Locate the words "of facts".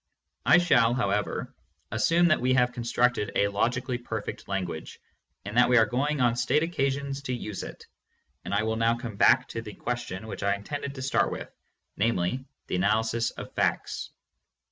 13.29-14.09